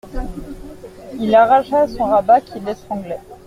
Il 1.19 1.35
arracha 1.35 1.87
son 1.87 2.05
rabat 2.05 2.41
qui 2.41 2.59
l'étranglait. 2.61 3.21